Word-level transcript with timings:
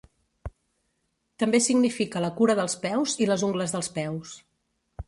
També 1.43 1.61
significa 1.67 2.25
la 2.27 2.33
cura 2.41 2.57
dels 2.61 2.79
peus 2.87 3.17
i 3.27 3.31
les 3.35 3.47
ungles 3.51 3.79
dels 3.79 3.93
peus. 4.01 4.35